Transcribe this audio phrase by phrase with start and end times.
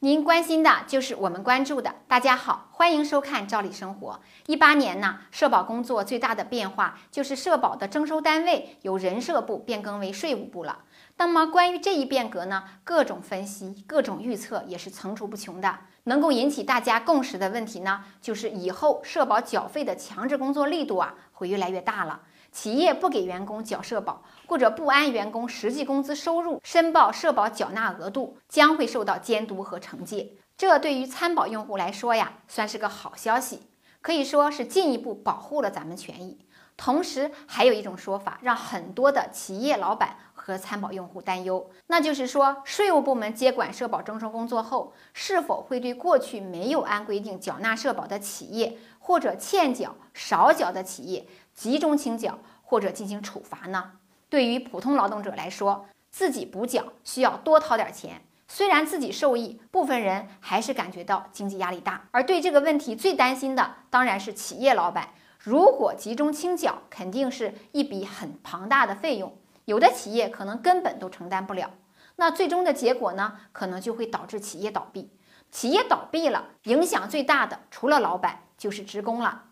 [0.00, 1.92] 您关心的就是我们关注的。
[2.06, 4.12] 大家好，欢迎收看《赵理生活》。
[4.46, 10.84] 一八年呢，社保工作最大的变化就是社保的征收单位由人社部变更为税务部了。
[11.16, 15.80] 那么关于这一变革呢，各种分析、各种预测也是层出不穷的。
[16.04, 22.20] 能够引起大家共识的问题呢，就是以后社保缴费的强制工作力度啊，会越来越大了。
[22.50, 30.32] 企业不给员工缴社保，或者不按员工实际工资收入申报社保缴纳额度，将会受到监督和惩戒。
[30.56, 33.62] 这对于参保用户来说呀，算是个好消息，
[34.00, 36.38] 可以说是进一步保护了咱们权益。
[36.76, 40.16] 同时，还有一种说法，让很多的企业老板
[40.48, 51.26] 和参保用户担忧，那就是说，税务部门接管社保征收工作后，是否会对过去没有按规定缴纳社保的企业，或者欠缴、少缴的企业？
[51.52, 53.92] 集中清缴或者进行处罚呢？
[54.30, 62.08] 对于普通劳动者来说，自己补缴需要多掏点钱，虽然自己受益，部分人还是感觉到经济压力大。
[62.10, 65.10] 而对这个问题最担心的当然是企业老板。
[65.38, 69.36] 如果集中清缴，肯定是一笔很庞大的费用，
[69.68, 71.70] 有的企业可能根本都承担不了。
[72.16, 73.34] 那最终的结果呢？
[73.52, 75.12] 可能就会导致企业倒闭。
[75.50, 79.44] 企业倒闭了，影响最大的除了老板就是职工了。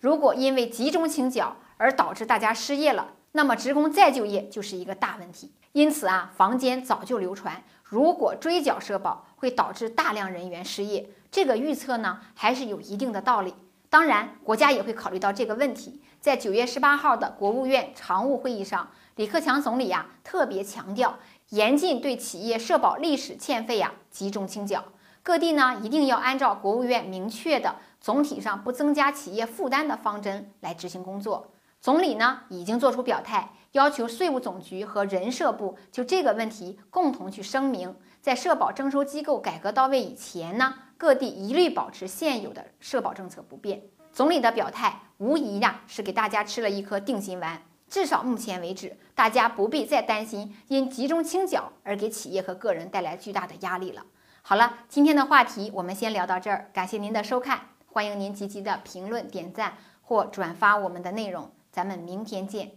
[0.00, 5.52] 如果因为集中清缴而导致大家失业了，那么职工再就业就是一个大问题。
[5.70, 13.54] 因此啊，坊间早就流传，如果追缴社保会导致大量人员失业，这个预测呢还是有一定的道理。
[13.90, 16.00] 当然，国家也会考虑到这个问题。
[16.20, 24.84] 在九月十八号的国务院常务会议上，李克强总理呀特别强调，严禁对企业社保历史欠费呀集中清缴。
[25.24, 31.50] 各地呢一定要按照国务院明确的总体上不增加企业负担的方针来执行工作。
[31.80, 43.80] 总理呢已经做出表态，要求税务总局和人社部就这个问题共同去声明，在社保征收机构改革到位以前呢，各地一律保持现有的社保政策不变。
[44.12, 54.02] 总理的表态无疑呀是给大家吃了一颗定心丸，至少目前为止，大家不必再担心因集中清缴而给企业和个人带来巨大的压力了。
[54.42, 62.72] 好了，今天的话题我们先聊到这儿，感谢您的收看，欢迎您积极的评论、点赞或转发我们的内容，咱们明天见。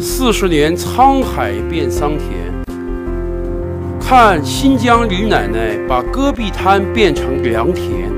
[0.00, 2.50] 四十年沧海变桑田，
[4.08, 8.17] 看新疆李奶奶把戈壁滩变成良田。